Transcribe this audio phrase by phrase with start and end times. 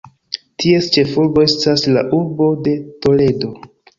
[0.63, 2.75] Ties ĉefurbo estas la urbo de
[3.07, 3.53] Toledo.